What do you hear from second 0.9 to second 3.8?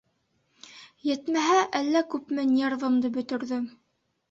Етмәһә, әллә күпме нервымды бөтөрҙөм.